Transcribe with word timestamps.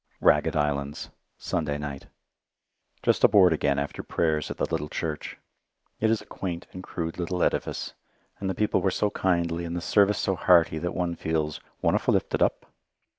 Ragged 0.19 0.55
Islands 0.55 1.11
Sunday 1.37 1.77
night 1.77 2.07
Just 3.03 3.23
aboard 3.23 3.53
again 3.53 3.77
after 3.77 4.01
Prayers 4.01 4.49
at 4.49 4.57
the 4.57 4.65
little 4.65 4.89
church. 4.89 5.37
It 5.99 6.09
is 6.09 6.23
a 6.23 6.25
quaint 6.25 6.65
and 6.71 6.81
crude 6.81 7.19
little 7.19 7.43
edifice, 7.43 7.93
and 8.39 8.49
the 8.49 8.55
people 8.55 8.81
were 8.81 8.89
so 8.89 9.11
kindly 9.11 9.63
and 9.63 9.75
the 9.75 9.79
service 9.79 10.17
so 10.17 10.35
hearty 10.35 10.79
that 10.79 10.95
one 10.95 11.13
feels 11.13 11.61
"wonderfu' 11.83 12.07
lifted 12.13 12.41
up." 12.41 12.65